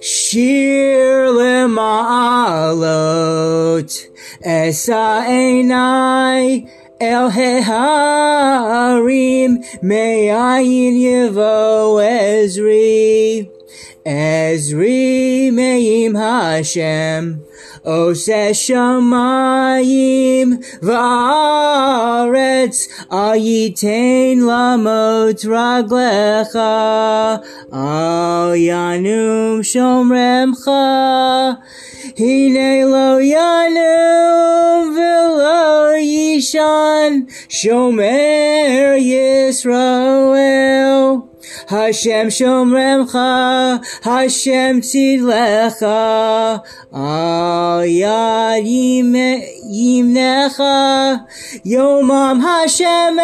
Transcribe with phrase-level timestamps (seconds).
[0.00, 2.82] שיר למעלות,
[4.44, 6.64] אשא עיניי
[7.02, 7.26] אל
[7.66, 13.44] ההרים, מאין יבוא עזרי.
[14.05, 17.43] Ezri meim Hashem,
[17.85, 20.49] Oseh shamayim
[20.81, 21.67] v'aretz,
[23.09, 31.57] Ayitain lamot raglecha, Al yanum shomremcha,
[32.15, 40.58] Hine lo yanum v'lo yishan, Shomer Yisroel.
[41.69, 48.65] Hashem shomremcha, Hashem tzidlecha, al yad
[49.69, 51.27] yimnecha,
[51.63, 53.21] yomam Hashemesh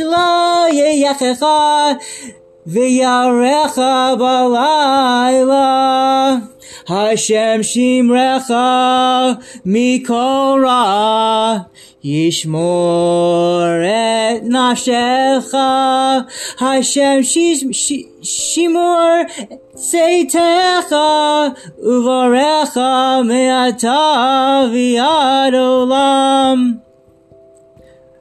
[0.00, 1.98] lo yeyechecha,
[2.68, 5.66] v'yarecha balayla.
[6.86, 11.66] Hashem shimrecha mikol ra,
[12.04, 17.22] Yishmor et nafshecha, Hashem
[18.22, 19.26] shimor
[19.74, 26.80] seitecha, uvarecha me'ata v'yad olam.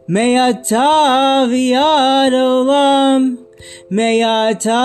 [0.08, 3.38] Me'ata v'yad olam.
[3.92, 4.82] Me'ata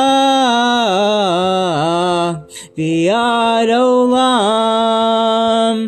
[2.76, 5.78] v'yad olam.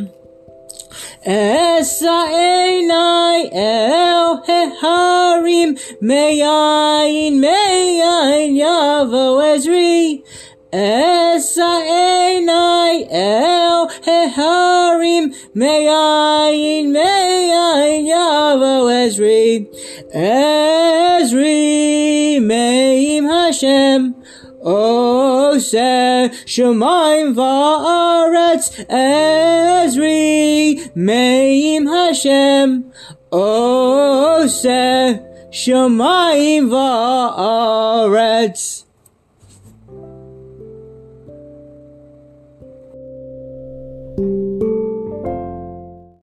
[1.24, 10.24] Esa einai el heharim meyain meyain yavo ezri.
[10.72, 19.68] Esa einai el heharim meyain meyain yavo ezri.
[20.14, 24.14] Ezri meim Hashem.
[24.64, 32.92] Oh, Oseh Shemaim Va'aretz Ezri Meim Hashem
[33.32, 38.84] oh, Oseh Shemaim Va'aretz